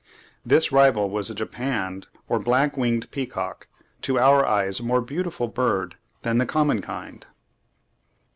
This 0.43 0.71
rival 0.71 1.11
was 1.11 1.29
a 1.29 1.35
japanned 1.35 2.07
or 2.27 2.39
black 2.39 2.75
winged 2.75 3.11
peacock, 3.11 3.67
to 4.01 4.17
our 4.17 4.43
eyes 4.43 4.79
a 4.79 4.83
more 4.83 4.99
beautiful 4.99 5.47
bird 5.47 5.95
than 6.23 6.39
the 6.39 6.47
common 6.47 6.81
kind. 6.81 7.23